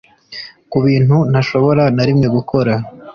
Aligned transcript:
kubintu 0.71 1.17
ntashobora 1.31 1.83
na 1.95 2.03
rimwe 2.07 2.27
gukora 2.35 2.73